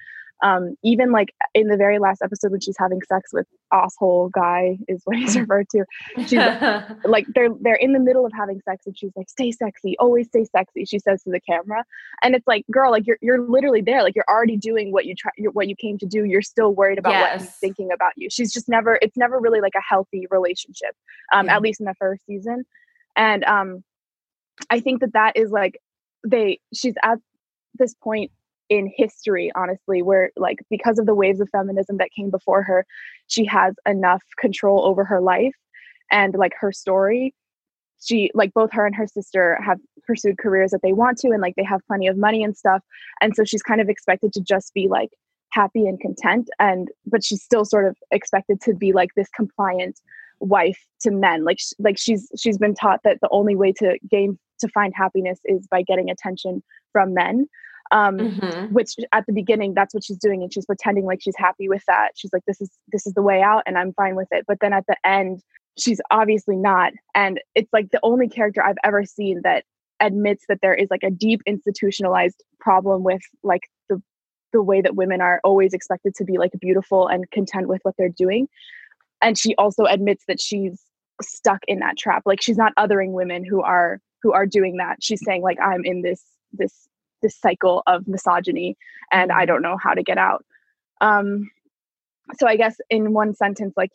[0.43, 4.77] Um, even like in the very last episode when she's having sex with asshole guy
[4.88, 5.85] is what he's referred to.
[6.27, 6.49] She's
[7.05, 10.27] like they're they're in the middle of having sex and she's like, stay sexy, always
[10.29, 11.85] stay sexy, she says to the camera.
[12.23, 15.15] And it's like, girl, like you're you're literally there, like you're already doing what you
[15.15, 16.25] try what you came to do.
[16.25, 17.59] You're still worried about what he's Yes.
[17.61, 18.29] thinking about you.
[18.31, 20.97] She's just never it's never really like a healthy relationship.
[21.33, 22.65] Um, at least in the first season.
[23.17, 23.85] And um
[24.71, 25.81] I think that that is like
[26.27, 27.19] they she's at
[27.75, 28.31] this point
[28.69, 32.87] in history honestly where like because of the waves of feminism that came before her
[33.27, 35.55] she has enough control over her life
[36.13, 37.35] and like her story.
[38.01, 41.41] She like both her and her sister have pursued careers that they want to and
[41.41, 42.83] like they have plenty of money and stuff.
[43.21, 45.11] And so she's kind of expected to just be like
[45.51, 50.01] happy and content and but she's still sort of expected to be like this compliant
[50.41, 51.45] wife to men.
[51.45, 54.92] Like sh- like she's she's been taught that the only way to gain to find
[54.96, 57.46] happiness is by getting attention from men
[57.90, 58.70] um Mhm.
[58.72, 61.85] which at the beginning that's what she's doing and she's pretending like she's happy with
[61.87, 62.12] that.
[62.16, 64.44] She's like this is this is the way out and i'm fine with it.
[64.48, 65.42] But then at the end
[65.79, 66.92] she's obviously not.
[67.14, 69.64] And it's like the only character i've ever seen that
[70.01, 74.03] admits that there is like a deep institutionalized problem with like the
[74.53, 77.94] the way that women are always expected to be like beautiful and content with what
[77.98, 78.48] they're doing.
[79.20, 80.83] And she also admits that she's
[81.22, 82.22] stuck in that trap.
[82.27, 85.85] Like she's not othering women who are who are doing that she's saying like i'm
[85.85, 86.89] in this this
[87.23, 88.77] this cycle of misogyny
[89.11, 90.45] and i don't know how to get out
[91.01, 91.51] um
[92.39, 93.91] so i guess in one sentence like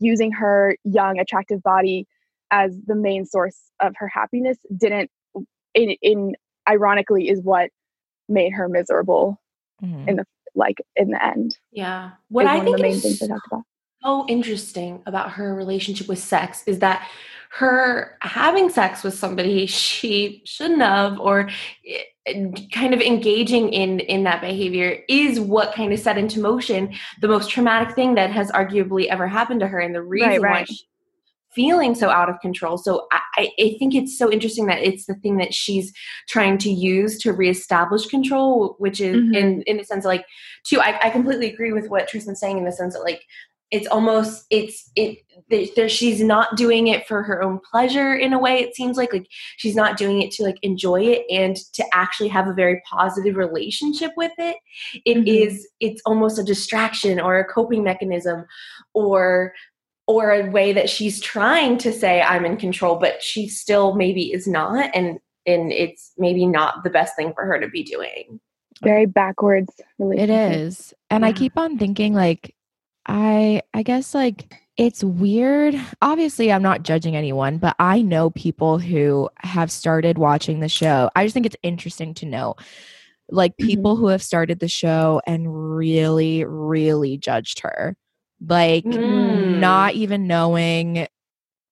[0.00, 2.06] using her young attractive body
[2.50, 5.10] as the main source of her happiness didn't
[5.74, 6.34] in in
[6.68, 7.70] ironically is what
[8.28, 9.38] made her miserable
[9.82, 10.08] Mhm.
[10.08, 12.12] in the like in the end Yeah.
[12.28, 13.28] What is I one think of the main is
[14.02, 17.08] things i talked about so interesting about her relationship with sex is that
[17.50, 21.50] her having sex with somebody she shouldn't have or
[21.86, 26.92] eh, kind of engaging in in that behavior is what kind of set into motion
[27.20, 30.40] the most traumatic thing that has arguably ever happened to her and the reason Right,
[30.40, 30.68] why right.
[30.68, 30.84] she's
[31.54, 35.14] feeling so out of control so I, I think it's so interesting that it's the
[35.16, 35.92] thing that she's
[36.28, 39.36] trying to use to reestablish control which is Mhm.
[39.36, 40.24] in in the sense of like
[40.64, 43.22] too I, I completely agree with what tristan's saying in the sense that like
[43.72, 48.32] it's almost it's it there, there she's not doing it for her own pleasure in
[48.32, 51.56] a way it seems like like she's not doing it to like enjoy it and
[51.72, 54.56] to actually have a very positive relationship with it
[55.04, 55.64] It is Mhm.
[55.80, 58.44] it's almost a distraction or a coping mechanism
[58.94, 59.52] or
[60.06, 64.32] or a way that she's trying to say i'm in control but she still maybe
[64.32, 68.38] is not and and it's maybe not the best thing for her to be doing
[68.82, 70.56] Very backwards It relationship.
[70.60, 70.94] is.
[71.10, 72.54] And I keep on thinking like
[73.06, 75.74] I I guess like it's weird.
[76.00, 81.10] Obviously, I'm not judging anyone, but I know people who have started watching the show.
[81.14, 82.54] I just think it's interesting to know
[83.30, 83.66] like Mhm.
[83.66, 87.96] people who have started the show and really really judged her.
[88.46, 89.60] Like Mm.
[89.60, 91.06] not even knowing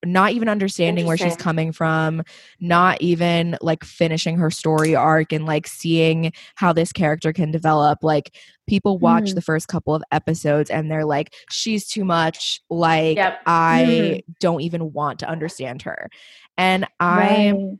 [0.04, 2.22] not even understanding where she's coming from
[2.58, 7.98] not even like finishing her story arc and like seeing how this character can develop
[8.02, 8.34] like
[8.66, 9.34] people watch Mhm.
[9.34, 13.40] the first couple of episodes and they're like she's too much like Yep.
[13.44, 16.08] i don't even want to understand her
[16.56, 17.78] and i Right.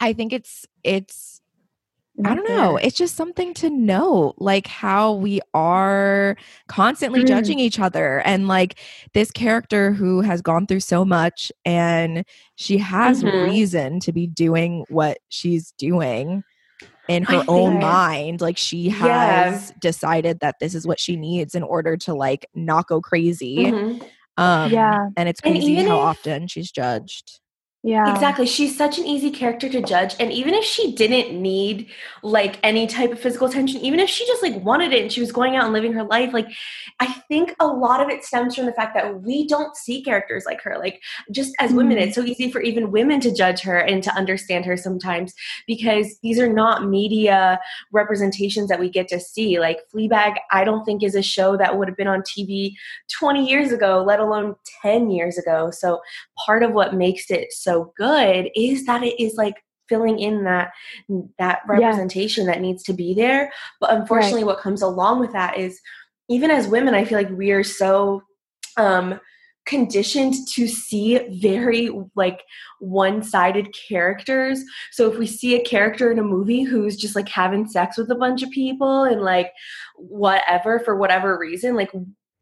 [0.00, 1.41] i think it's it's
[2.26, 2.76] I don't know.
[2.76, 2.86] fair.
[2.86, 6.36] It's just something to know, like how we are
[6.68, 7.28] constantly Mm.
[7.28, 8.20] judging each other.
[8.20, 8.78] And like
[9.14, 12.24] this character who has gone through so much and
[12.56, 13.44] she has Mhm.
[13.48, 16.44] reason to be doing what she's doing
[17.08, 18.40] in her I own mind.
[18.40, 18.94] Like she Yeah.
[19.48, 23.56] has decided that this is what she needs in order to like not go crazy.
[23.66, 24.02] Mhm.
[24.36, 25.08] Um, Yeah.
[25.16, 27.40] And it's crazy even how if- often she's judged.
[27.84, 28.12] Yeah.
[28.12, 28.46] Exactly.
[28.46, 30.14] She's such an easy character to judge.
[30.20, 31.88] And even if she didn't need
[32.22, 35.20] like any type of physical attention, even if she just like wanted it and she
[35.20, 36.46] was going out and living her life, like
[37.00, 40.44] I think a lot of it stems from the fact that we don't see characters
[40.46, 40.78] like her.
[40.78, 42.02] Like just as women, Mm.
[42.02, 45.34] it's so easy for even women to judge her and to understand her sometimes
[45.66, 47.58] because these are not media
[47.90, 49.58] representations that we get to see.
[49.58, 52.74] Like Fleabag, I don't think is a show that would have been on TV
[53.18, 55.72] 20 years ago, let alone 10 years ago.
[55.72, 56.00] So
[56.46, 59.56] part of what makes it so good is that it is like
[59.88, 60.72] filling in that
[61.38, 61.76] that Yeah.
[61.76, 63.52] representation that needs to be there.
[63.80, 65.80] But unfortunately what comes along with that is
[66.28, 68.22] even as women i feel like we are so
[68.76, 69.20] um
[69.64, 72.42] conditioned to see very like
[72.80, 74.60] one-sided characters.
[74.90, 78.10] So if we see a character in a movie who's just like having sex with
[78.10, 79.52] a bunch of people and like
[79.96, 81.92] whatever for whatever reason like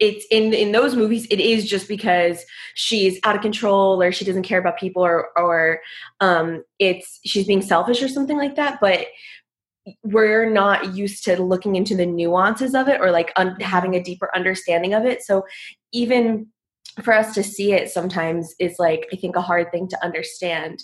[0.01, 4.25] it's in in those movies it is just because she's out of control or she
[4.25, 5.81] doesn't care about people or or
[6.21, 9.07] um it's she's being selfish or something like that but
[10.03, 14.03] we're not used to looking into the nuances of it or like un- having a
[14.03, 15.43] deeper understanding of it so
[15.93, 16.47] even
[17.03, 20.83] for us to see it sometimes is like i think a hard thing to understand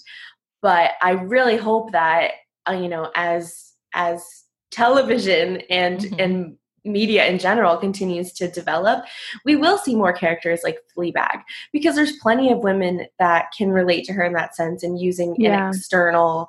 [0.62, 2.32] but i really hope that
[2.68, 4.24] uh, you know as as
[4.70, 6.20] television and Mhm.
[6.24, 9.04] and media in general continues to develop
[9.44, 14.04] we will see more characters like fleabag because there's plenty of women that can relate
[14.04, 15.68] to her in that sense and using Yeah.
[15.68, 16.48] an external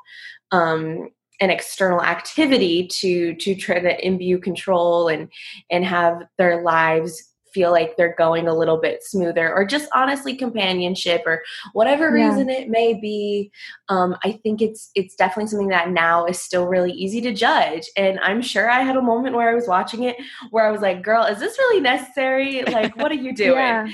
[0.52, 5.30] um an external activity to to try to imbue control and
[5.70, 10.36] and have their lives feel like they're going a little bit smoother or just honestly
[10.36, 11.42] companionship or
[11.74, 12.28] whatever Yeah.
[12.30, 13.52] reason it may be
[13.90, 17.84] um, i think it's it's definitely something that now is still really easy to judge.
[17.98, 20.16] And i'm sure i had a moment where i was watching it
[20.52, 22.64] where i was like girl is this really necessary?
[22.64, 23.56] Like what are you doing?
[23.56, 23.88] Yeah.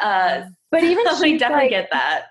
[0.00, 2.24] uh, But even I she's definitely like, get that.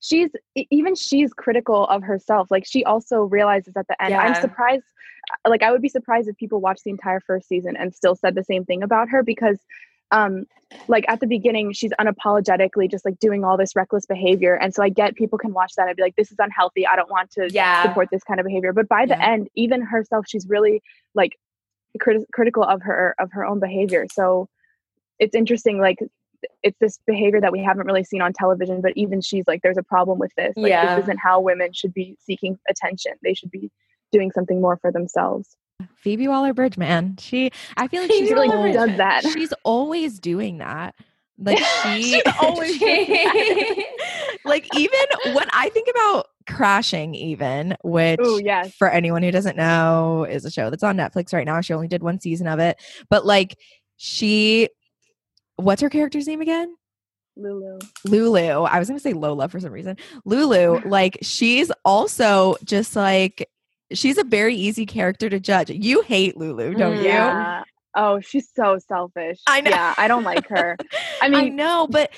[0.00, 0.30] she's
[0.70, 2.50] even she's critical of herself.
[2.50, 4.84] Like she also realizes at the end i'm surprised
[5.46, 8.34] like i would be surprised if people watched the entire first season and still said
[8.34, 9.58] the same thing about her because
[10.12, 10.44] um
[10.86, 14.54] like at the beginning she's unapologetically just like doing all this reckless behavior.
[14.54, 16.86] And so i get people can watch that and be like this is unhealthy.
[16.86, 17.82] I don't want to yeah.
[17.82, 18.72] support this kind of behavior.
[18.72, 19.32] But by the Yeah.
[19.32, 20.82] end even herself she's really
[21.14, 21.36] like
[21.98, 24.06] criti- critical of her of her own behavior.
[24.12, 24.48] So
[25.18, 25.98] it's interesting like
[26.62, 29.76] it's this behavior that we haven't really seen on television but even she's like there's
[29.78, 30.54] a problem with this.
[30.56, 30.94] Like Yeah.
[30.96, 33.12] this isn't how women should be seeking attention.
[33.22, 33.70] They should be
[34.12, 35.56] doing something more for themselves
[35.96, 37.16] Phoebe Waller Bridge, man.
[37.18, 40.94] She I feel like she's she like always, does that she's always doing that.
[41.42, 43.84] Like she She's always doing that.
[44.44, 45.00] like even
[45.32, 50.44] when I think about crashing even, which oh yes for anyone who doesn't know is
[50.44, 51.62] a show that's on Netflix right now.
[51.62, 52.78] She only did one season of it.
[53.08, 53.56] But like
[53.96, 54.68] she
[55.56, 56.74] what's her character's name again?
[57.36, 57.78] Lulu.
[58.04, 59.96] Lulu, I was going to say Lola for some reason.
[60.24, 63.48] Lulu, like she's also just like
[63.92, 65.70] she's a very easy character to judge.
[65.70, 67.58] You hate Lulu, don't Mm.
[67.60, 67.64] you?
[67.96, 69.40] Oh, she's so selfish.
[69.48, 69.70] I know.
[69.70, 70.76] Yeah, I don't like her.
[71.20, 72.10] I mean, I know, but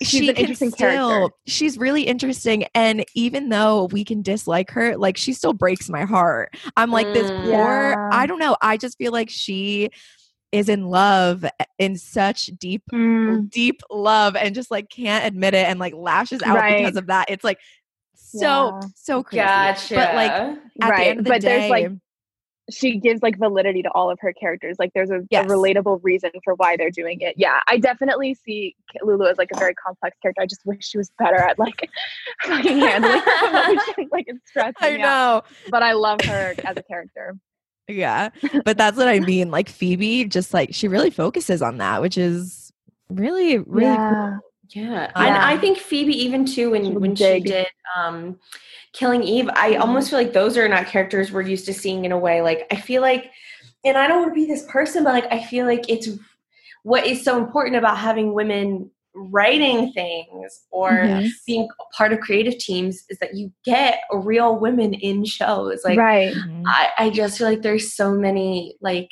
[0.00, 0.88] she's she an can interesting still,
[1.18, 1.36] character.
[1.46, 6.04] She's really interesting, and even though we can dislike her, like she still breaks my
[6.04, 6.54] heart.
[6.76, 7.42] I'm like this Mm.
[7.44, 7.90] poor.
[7.90, 8.08] Yeah.
[8.10, 8.56] I don't know.
[8.62, 9.90] I just feel like she
[10.50, 11.44] is in love
[11.78, 16.40] in such deep Mm, deep love and just like can't admit it and like lashes
[16.40, 16.78] out Right.
[16.78, 17.26] because of that.
[17.28, 17.58] It's like
[18.30, 18.80] so Yeah.
[18.94, 19.42] so crazy.
[19.44, 19.94] Gotcha.
[19.94, 21.18] But like the right.
[21.18, 21.90] of the but day, there's like
[22.70, 24.76] she gives like validity to all of her characters.
[24.78, 25.46] Like there's a, Yes.
[25.46, 27.34] a relatable reason for why they're doing it.
[27.38, 30.42] Yeah, I definitely see Lulu as like a very complex character.
[30.42, 31.88] I just wish she was better at like
[32.44, 34.08] fucking handling emotions.
[34.12, 35.46] Like it's stressing I me out.
[35.46, 35.56] know.
[35.70, 37.36] But I love her as a character.
[37.88, 38.28] Yeah.
[38.66, 39.50] But that's what I mean.
[39.50, 42.70] Like Phoebe just like she really focuses on that, which is
[43.08, 44.38] really, really cool.
[44.70, 45.10] Yeah.
[45.16, 45.26] Yeah.
[45.26, 48.38] And I think Phoebe even too when when she did um
[48.92, 49.80] Killing Eve, I Mhm.
[49.80, 52.40] almost feel like those are not characters we're used to seeing in a way.
[52.42, 53.30] Like I feel like
[53.84, 56.08] and I don't want to be this person, but like I feel like it's
[56.82, 61.30] what is so important about having women writing things or Mhm.
[61.46, 65.82] being part of creative teams is that you get real women in shows.
[65.84, 66.34] Like right.
[66.66, 69.08] I, I just feel like there's so many like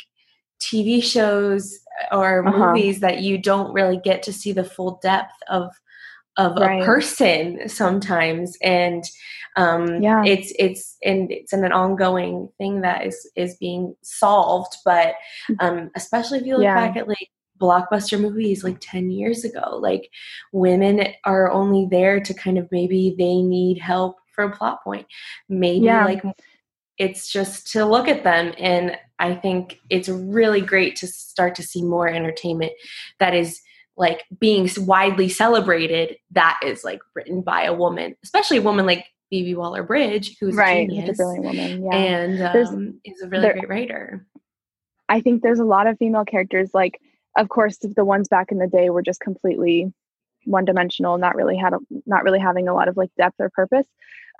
[0.66, 1.79] TV shows
[2.12, 2.66] or Uh-huh.
[2.66, 5.70] movies that you don't really get to see the full depth of
[6.38, 6.83] of Right.
[6.83, 9.02] a person sometimes and
[9.57, 10.22] um Yeah.
[10.24, 15.14] it's it's and it's an ongoing thing that is is being solved but
[15.61, 16.74] um especially if you look Yeah.
[16.74, 20.11] back at like blockbuster movies like 10 years ago like
[20.52, 25.07] women are only there to kind of maybe they need help for a plot point
[25.48, 26.05] maybe Yeah.
[26.05, 26.22] like
[26.98, 31.62] it's just to look at them and i think it's really great to start to
[31.62, 32.72] see more entertainment
[33.18, 33.61] that is
[33.96, 39.05] like being widely celebrated that is like written by a woman especially a woman like
[39.31, 40.88] phoebe waller-bridge who's Right.
[40.88, 41.85] a She's a brilliant woman.
[41.85, 41.94] Yeah.
[41.96, 44.26] and um, is a really there- great writer
[45.09, 46.70] I think there's a lot of female characters.
[46.74, 47.00] Like,
[47.38, 49.92] of course, the ones back in the day were just completely
[50.46, 53.48] one dimensional, not really had a, not really having a lot of like depth or
[53.50, 53.87] purpose.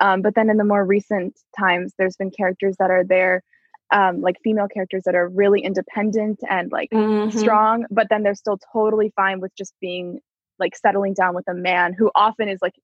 [0.01, 3.43] Um, but then in the more recent times, there's been characters that are there,
[3.91, 7.31] um, like female characters that are really independent and like Mhm.
[7.31, 10.19] strong, but then they're still totally fine with just being
[10.59, 12.75] like settling down with a man who often is like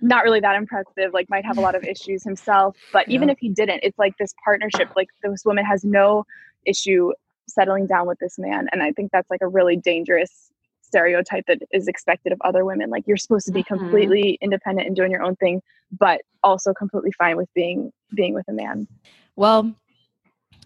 [0.00, 2.76] not really that impressive, like might have a lot of issues himself.
[2.92, 6.24] But even if he didn't, it's like this partnership, like this woman has no
[6.66, 7.12] issue
[7.48, 8.68] settling down with this man.
[8.72, 10.50] And I think that's like a really dangerous
[10.82, 12.90] stereotype that is expected of other women.
[12.90, 13.66] Like you're supposed to be Mhm.
[13.66, 15.62] completely independent and doing your own thing,
[15.98, 18.86] but also completely fine with being being with a man.
[19.36, 19.74] Well,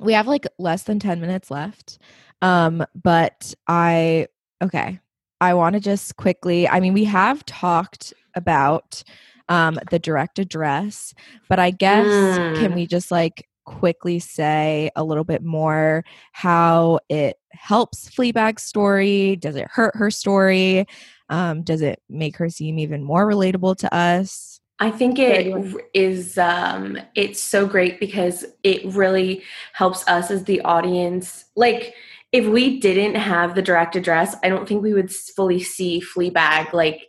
[0.02, 1.98] we have like less than 10 minutes left.
[2.42, 4.26] Um, but I
[4.62, 5.00] okay.
[5.40, 9.02] I want to just quickly, I mean, we have talked about
[9.48, 11.14] um the direct address,
[11.48, 12.74] but I guess can Mm.
[12.74, 19.36] we just like quickly say a little bit more how it helps Fleabag's story?
[19.36, 20.86] Does it hurt her story?
[21.28, 24.60] Um, does it make her seem even more relatable to us?
[24.78, 30.06] I think it you want- r- is um it's so great because it really helps
[30.08, 31.44] us as the audience.
[31.56, 31.94] Like
[32.32, 36.72] if we didn't have the direct address, I don't think we would fully see Fleabag
[36.72, 37.02] like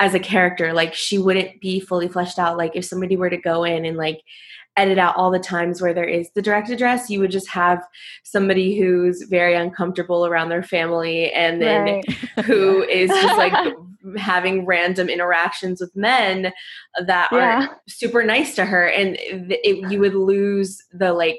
[0.00, 0.72] as a character.
[0.72, 2.56] Like she wouldn't be fully fleshed out.
[2.56, 4.20] Like if somebody were to go in and like
[4.76, 7.82] edit out all the times where there is the direct address, you would just have
[8.22, 12.04] somebody who's very uncomfortable around their family and then Right.
[12.44, 13.74] who is just like
[14.16, 16.52] having random interactions with men
[17.06, 17.38] that Yeah.
[17.38, 21.38] aren't super nice to her and th- it, you would lose the like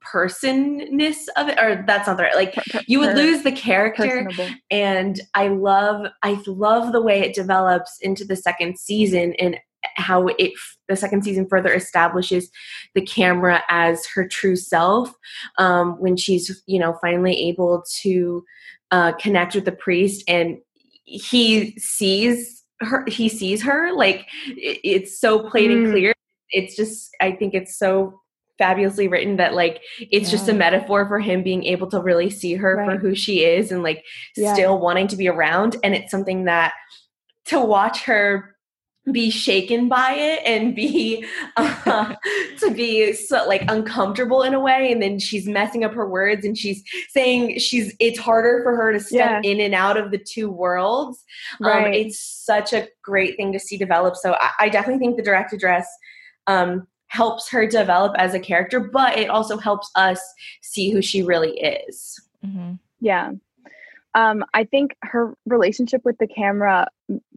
[0.00, 2.54] personness of it or that's not the right like
[2.86, 4.48] you would lose the character personable.
[4.70, 9.56] and i love i love the way it develops into the second season and
[9.96, 10.52] how it
[10.88, 12.50] the second season further establishes
[12.94, 15.14] the camera as her true self
[15.58, 18.44] um, when she's you know finally able to
[18.90, 20.58] uh, connect with the priest and
[21.04, 25.90] he sees her he sees her like it- it's so and Mm.
[25.92, 26.12] clear
[26.50, 28.20] it's just i think it's so
[28.58, 32.54] fabulously written that like it's just a metaphor for him being able to really see
[32.54, 34.04] her for who she is and like
[34.36, 34.52] Yeah.
[34.54, 36.72] still wanting to be around and it's something that
[37.46, 38.53] to watch her
[39.12, 41.24] be shaken by it and be
[41.56, 42.14] uh,
[42.58, 46.44] to be so like uncomfortable in a way and then she's messing up her words
[46.44, 49.50] and she's saying she's it's harder for her to step Yeah.
[49.50, 51.22] in and out of the two worlds
[51.62, 55.22] um, it's such a great thing to see develop so I, I definitely think the
[55.22, 55.86] direct address
[56.46, 60.20] um, helps her develop as a character but it also helps us
[60.62, 62.78] see who she really is Mhm.
[63.00, 63.32] Yeah.
[64.14, 66.86] Um, I think her relationship with the camera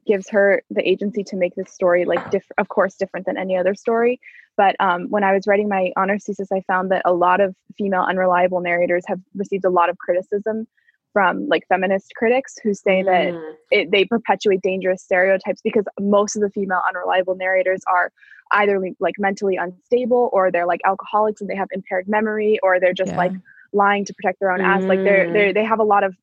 [0.07, 3.57] gives her the agency to make this story like diff- of course different than any
[3.57, 4.19] other story
[4.55, 7.55] but um, when i was writing my honors thesis i found that a lot of
[7.77, 10.67] female unreliable narrators have received a lot of criticism
[11.13, 13.53] from like feminist critics who say that Mm.
[13.71, 18.11] it, they perpetuate dangerous stereotypes because most of the female unreliable narrators are
[18.53, 22.93] either like mentally unstable or they're like alcoholics and they have impaired memory or they're
[22.93, 23.17] just Yeah.
[23.17, 23.33] like
[23.73, 25.33] lying to protect their own ass like they're Mm.
[25.33, 26.15] they they have a lot of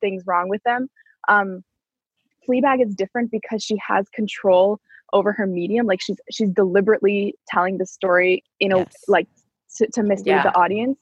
[0.00, 0.88] things wrong with them
[1.28, 1.62] um
[2.48, 4.80] fleabag is different because she has control
[5.12, 9.04] over her medium like she's she's deliberately telling the story in a Yes.
[9.08, 9.28] like
[9.76, 10.42] to, to mislead Yeah.
[10.42, 10.98] the audience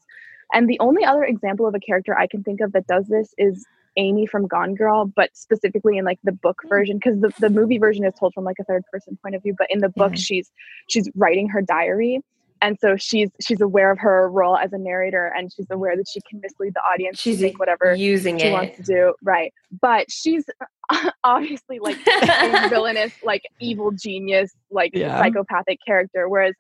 [0.53, 3.35] and the only other example of a character i can think of that does this
[3.39, 3.67] is
[3.97, 6.69] amy from gone girl but specifically in like the book Hmm.
[6.69, 9.43] version because the, the movie version is told from like a third person point of
[9.43, 10.21] view but in the book Yeah.
[10.21, 10.51] she's
[10.89, 12.21] she's writing her diary
[12.61, 15.75] and so she's she's aware of her role as a narrator and she's mm-hmm.
[15.75, 18.53] aware that she can mislead the audience She's to make whatever using she it.
[18.53, 19.53] wants to do right.
[19.81, 20.45] But she's
[21.25, 25.19] obviously like a villainous like evil genius like Yeah.
[25.19, 26.55] psychopathic character whereas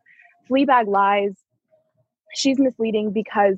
[0.51, 1.33] fleabag lies.
[2.35, 3.57] She's misleading because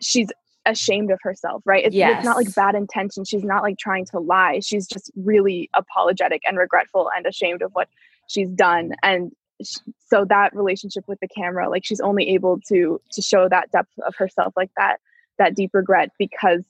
[0.00, 0.28] she's
[0.66, 1.84] ashamed of herself right.
[1.84, 3.24] It's, it's not like bad intention.
[3.24, 4.60] She's not like trying to lie.
[4.60, 7.88] She's just really apologetic and regretful and ashamed of what
[8.28, 8.92] she's done.
[9.02, 9.78] And sh-
[10.12, 13.92] so that relationship with the camera like she's only able to to show that depth
[14.06, 14.96] of herself like that
[15.38, 16.64] that deep regret because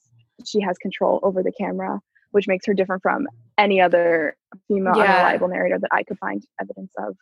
[0.45, 3.27] she has control over the camera which makes her different from
[3.59, 4.37] any other
[4.69, 5.03] female Yeah.
[5.03, 7.17] unreliable narrator that i could find evidence of.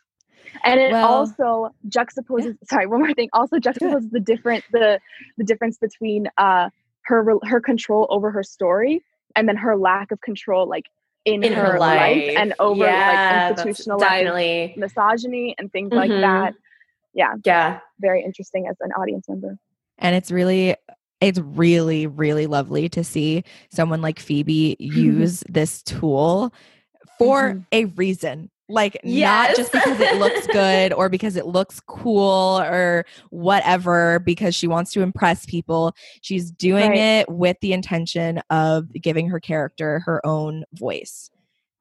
[0.63, 4.99] And it Well, also juxtaposes sorry one more thing also juxtaposes the different the
[5.37, 6.69] the difference between uh
[7.09, 8.93] her her control over her story
[9.35, 10.85] and then her lack of control like
[11.25, 12.33] in, in her, life.
[12.37, 14.73] and over yeah, like that's institutionalized definitely.
[14.77, 16.21] misogyny and things like Mhm.
[16.21, 16.53] that
[17.13, 17.33] Yeah.
[17.43, 17.79] Yeah.
[17.99, 19.57] Very interesting as an audience member
[19.97, 20.75] and it's really
[21.19, 26.53] it's really really lovely to see someone like phoebe use this tool
[27.17, 27.65] for Mhm.
[27.71, 33.05] a reason like not just because it looks good or because it looks cool or
[33.29, 36.97] whatever because she wants to impress people she's doing Right.
[36.99, 41.29] it with the intention of giving her character her own voice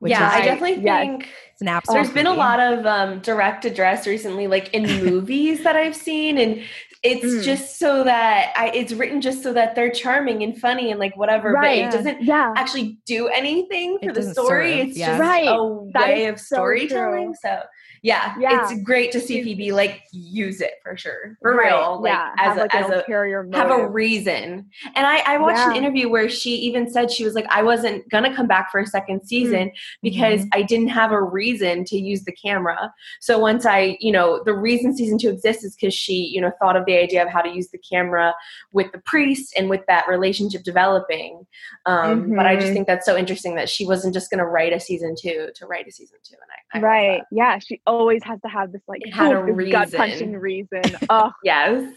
[0.00, 1.06] which yeah, is I definitely Yes.
[1.06, 4.82] think it's an absolute there's been a lot of um, direct address recently, like in
[5.04, 6.62] movies that I've seen, and
[7.02, 7.42] it's Mm.
[7.42, 11.16] just so that I, it's written just so that they're charming and funny and like
[11.16, 11.84] whatever, Right.
[11.84, 14.78] but it doesn't yeah actually do anything for It the story.
[14.80, 15.06] serve, it's yeah.
[15.16, 15.48] just Right.
[15.48, 17.28] a way of storytelling.
[17.28, 17.34] true.
[17.42, 17.62] So
[18.02, 18.62] yeah, Yeah.
[18.62, 22.00] it's great to see Phoebe like use it for sure, for Right, real.
[22.02, 24.66] Like yeah as have a, like as a have a reason.
[24.94, 28.08] And I, I watched an interview where she even said she was like, I wasn't
[28.10, 29.70] gonna come back for a second season
[30.02, 32.92] because I didn't have a reason to use the camera.
[33.20, 36.52] So once I, you know, the reason season two exists is because she, you know,
[36.58, 38.34] thought of the idea of how to use the camera
[38.72, 41.46] with the priest and with that relationship developing.
[41.86, 42.74] Um, But I just Mhm.
[42.74, 45.86] think that's so interesting that she wasn't just gonna write a season two to write
[45.86, 46.34] a season two.
[46.42, 49.42] And I, I right yeah she always has to have this like It had a
[49.42, 49.70] reason.
[49.72, 51.92] gut punching reason oh Yes.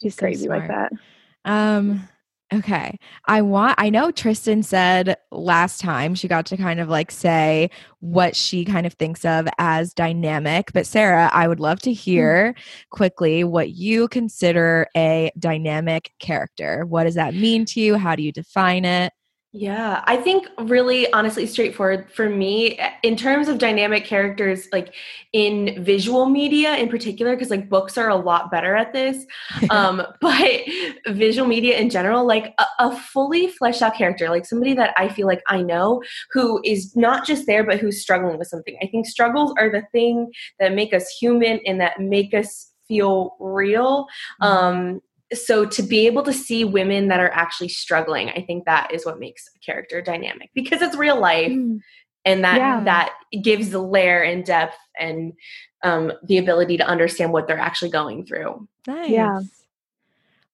[0.00, 0.92] she's so crazy like that
[1.44, 2.08] Um
[2.52, 2.98] okay.
[3.26, 7.70] I want I know Tristan said last time she got to kind of like say
[8.00, 11.98] what she kind of thinks of as dynamic, but Sarah, I would love to mm.
[11.98, 12.54] hear
[12.90, 16.84] quickly what you consider a dynamic character.
[16.86, 17.96] What does that mean to you?
[17.96, 19.12] How do you define it?
[19.58, 24.92] Yeah, I think really honestly straightforward for me eh, in terms of dynamic characters like
[25.32, 29.24] in visual media in particular because like books are a lot better at this.
[29.70, 30.60] Um but
[31.08, 35.08] visual media in general like a, a fully fleshed out character like somebody that I
[35.08, 36.02] feel like I know
[36.32, 38.76] who is not just there but who's struggling with something.
[38.82, 40.30] I think struggles are the thing
[40.60, 44.06] that make us human and that make us feel real.
[44.42, 45.00] Um
[45.32, 49.04] so to be able to see women that are actually struggling i think that is
[49.04, 51.78] what makes a character dynamic because it's real life Mm.
[52.24, 52.80] and that Yeah.
[52.84, 53.12] that
[53.42, 55.32] gives the layer and depth and
[55.82, 59.10] um, the ability to understand what they're actually going through Nice.
[59.10, 59.40] Yeah.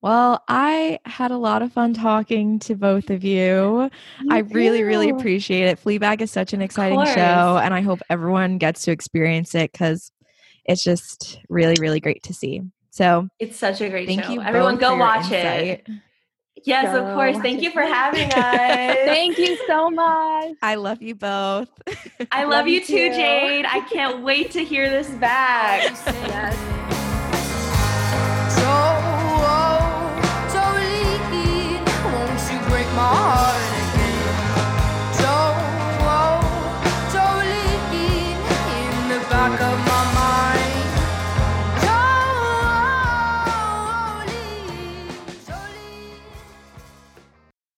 [0.00, 3.88] Well, I had a lot of fun talking to both of you.
[4.30, 5.80] I really, really appreciate it.
[5.80, 10.10] Fleabag is such an exciting show, and I hope everyone gets to experience it because
[10.64, 12.62] it's just really, really great to see.
[12.92, 14.32] So it's such a great thank show.
[14.32, 15.66] You Everyone go watch insight.
[15.66, 15.88] it.
[16.64, 17.38] Yes, go of course.
[17.38, 18.34] Thank you for having us.
[18.36, 20.56] Thank you so much.
[20.60, 21.70] I love you both.
[22.30, 23.64] I love, love you too, Jade.
[23.64, 25.96] I can't wait to hear this back.
[28.52, 30.20] So, oh,
[32.04, 33.61] won't you break my heart?